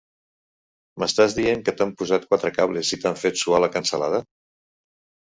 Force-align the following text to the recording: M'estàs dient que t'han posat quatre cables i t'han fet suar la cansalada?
M'estàs 1.01 1.35
dient 1.39 1.61
que 1.67 1.75
t'han 1.81 1.91
posat 1.99 2.25
quatre 2.31 2.51
cables 2.55 2.95
i 2.97 2.99
t'han 3.05 3.21
fet 3.25 3.39
suar 3.43 3.61
la 3.65 3.71
cansalada? 3.77 4.23